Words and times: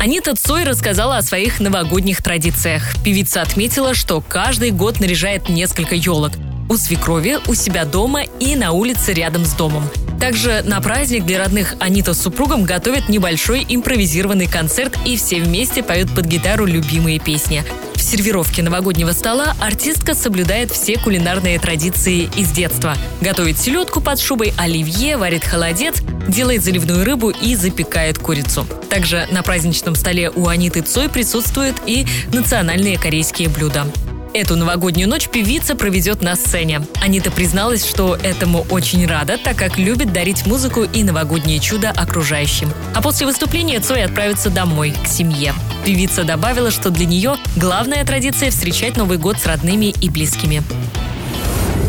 Анита 0.00 0.34
Цой 0.34 0.64
рассказала 0.64 1.18
о 1.18 1.22
своих 1.22 1.60
новогодних 1.60 2.22
традициях. 2.22 2.94
Певица 3.04 3.42
отметила, 3.42 3.92
что 3.92 4.22
каждый 4.26 4.70
год 4.70 4.98
наряжает 4.98 5.50
несколько 5.50 5.94
елок. 5.94 6.32
У 6.70 6.78
свекрови, 6.78 7.36
у 7.46 7.52
себя 7.52 7.84
дома 7.84 8.22
и 8.22 8.56
на 8.56 8.72
улице 8.72 9.12
рядом 9.12 9.44
с 9.44 9.52
домом. 9.52 9.84
Также 10.18 10.62
на 10.64 10.80
праздник 10.80 11.26
для 11.26 11.38
родных 11.38 11.74
Анита 11.80 12.14
с 12.14 12.22
супругом 12.22 12.64
готовят 12.64 13.10
небольшой 13.10 13.66
импровизированный 13.68 14.46
концерт 14.46 14.96
и 15.04 15.18
все 15.18 15.38
вместе 15.38 15.82
поют 15.82 16.14
под 16.14 16.24
гитару 16.24 16.64
любимые 16.64 17.18
песни. 17.18 17.62
В 18.00 18.02
сервировке 18.02 18.62
новогоднего 18.62 19.12
стола 19.12 19.54
артистка 19.60 20.14
соблюдает 20.14 20.70
все 20.70 20.98
кулинарные 20.98 21.58
традиции 21.58 22.30
из 22.34 22.50
детства. 22.50 22.96
Готовит 23.20 23.58
селедку 23.58 24.00
под 24.00 24.18
шубой, 24.18 24.54
оливье, 24.56 25.18
варит 25.18 25.44
холодец, 25.44 25.96
делает 26.26 26.64
заливную 26.64 27.04
рыбу 27.04 27.28
и 27.28 27.54
запекает 27.54 28.18
курицу. 28.18 28.66
Также 28.88 29.28
на 29.30 29.42
праздничном 29.42 29.94
столе 29.96 30.30
у 30.30 30.48
Аниты 30.48 30.80
Цой 30.80 31.10
присутствуют 31.10 31.76
и 31.84 32.06
национальные 32.32 32.98
корейские 32.98 33.50
блюда. 33.50 33.86
Эту 34.32 34.56
новогоднюю 34.56 35.06
ночь 35.06 35.28
певица 35.28 35.76
проведет 35.76 36.22
на 36.22 36.36
сцене. 36.36 36.80
Анита 37.02 37.30
призналась, 37.30 37.86
что 37.86 38.16
этому 38.16 38.66
очень 38.70 39.06
рада, 39.06 39.36
так 39.36 39.56
как 39.56 39.76
любит 39.76 40.10
дарить 40.10 40.46
музыку 40.46 40.84
и 40.84 41.04
новогоднее 41.04 41.60
чудо 41.60 41.90
окружающим. 41.90 42.72
А 42.94 43.02
после 43.02 43.26
выступления 43.26 43.78
Цой 43.78 44.04
отправится 44.04 44.48
домой, 44.48 44.94
к 45.04 45.06
семье. 45.06 45.52
Певица 45.84 46.24
добавила, 46.24 46.70
что 46.70 46.90
для 46.90 47.06
нее 47.06 47.36
главная 47.56 48.04
традиция 48.04 48.50
встречать 48.50 48.96
Новый 48.96 49.18
год 49.18 49.38
с 49.38 49.46
родными 49.46 49.94
и 50.00 50.08
близкими. 50.10 50.62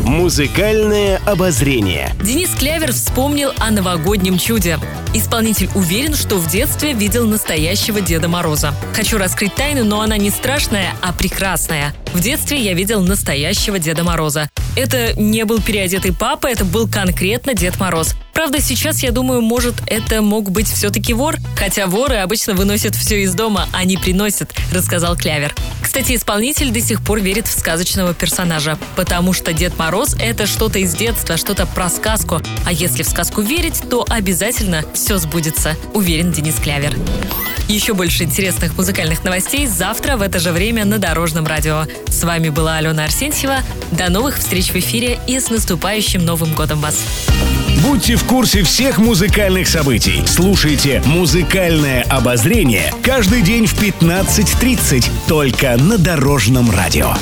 Музыкальное 0.04 1.20
обозрение. 1.26 2.12
Денис 2.22 2.50
Клявер 2.50 2.92
вспомнил 2.92 3.52
о 3.58 3.70
новогоднем 3.70 4.36
чуде. 4.36 4.78
Исполнитель 5.14 5.70
уверен, 5.74 6.14
что 6.14 6.36
в 6.36 6.48
детстве 6.50 6.92
видел 6.92 7.26
настоящего 7.26 8.00
Деда 8.00 8.28
Мороза. 8.28 8.74
Хочу 8.94 9.16
раскрыть 9.16 9.54
тайну, 9.54 9.84
но 9.84 10.00
она 10.00 10.16
не 10.16 10.30
страшная, 10.30 10.94
а 11.00 11.12
прекрасная. 11.12 11.94
В 12.12 12.20
детстве 12.20 12.60
я 12.60 12.74
видел 12.74 13.00
настоящего 13.02 13.78
Деда 13.78 14.04
Мороза. 14.04 14.48
Это 14.74 15.12
не 15.20 15.44
был 15.44 15.60
переодетый 15.60 16.12
папа, 16.12 16.46
это 16.46 16.64
был 16.64 16.88
конкретно 16.88 17.54
Дед 17.54 17.78
Мороз. 17.78 18.14
Правда, 18.32 18.60
сейчас, 18.62 19.02
я 19.02 19.10
думаю, 19.10 19.42
может, 19.42 19.74
это 19.86 20.22
мог 20.22 20.50
быть 20.50 20.66
все-таки 20.66 21.12
вор, 21.12 21.36
хотя 21.56 21.86
воры 21.86 22.16
обычно 22.16 22.54
выносят 22.54 22.94
все 22.94 23.22
из 23.22 23.34
дома, 23.34 23.68
а 23.72 23.84
не 23.84 23.98
приносят, 23.98 24.50
рассказал 24.72 25.16
Клявер. 25.16 25.54
Кстати, 25.82 26.16
исполнитель 26.16 26.70
до 26.70 26.80
сих 26.80 27.04
пор 27.04 27.20
верит 27.20 27.46
в 27.46 27.58
сказочного 27.58 28.14
персонажа, 28.14 28.78
потому 28.96 29.34
что 29.34 29.52
Дед 29.52 29.78
Мороз— 29.78 30.16
это 30.20 30.46
что-то 30.46 30.78
из 30.78 30.94
детства, 30.94 31.36
что-то 31.36 31.66
про 31.66 31.90
сказку. 31.90 32.40
А 32.64 32.72
если 32.72 33.02
в 33.02 33.08
сказку 33.08 33.42
верить, 33.42 33.82
то 33.90 34.06
обязательно 34.08 34.84
все 34.94 35.18
сбудется, 35.18 35.76
уверен 35.92 36.32
Денис 36.32 36.54
Клявер. 36.54 36.96
Еще 37.68 37.94
больше 37.94 38.24
интересных 38.24 38.76
музыкальных 38.76 39.24
новостей 39.24 39.66
завтра 39.66 40.16
в 40.16 40.22
это 40.22 40.38
же 40.38 40.52
время 40.52 40.84
на 40.84 40.98
Дорожном 40.98 41.46
радио. 41.46 41.84
С 42.08 42.22
вами 42.24 42.48
была 42.48 42.76
Алена 42.76 43.04
Арсентьева. 43.04 43.58
До 43.92 44.10
новых 44.10 44.38
встреч 44.38 44.70
в 44.70 44.76
эфире 44.76 45.18
и 45.26 45.38
с 45.40 45.50
наступающим 45.50 46.24
Новым 46.24 46.54
годом 46.54 46.80
вас! 46.80 46.96
Будьте 47.82 48.16
в 48.16 48.24
курсе 48.24 48.62
всех 48.62 48.98
музыкальных 48.98 49.66
событий. 49.66 50.22
Слушайте 50.26 51.02
«Музыкальное 51.04 52.02
обозрение» 52.02 52.92
каждый 53.02 53.42
день 53.42 53.66
в 53.66 53.74
15.30 53.74 55.10
только 55.26 55.76
на 55.78 55.98
Дорожном 55.98 56.70
радио. 56.70 57.14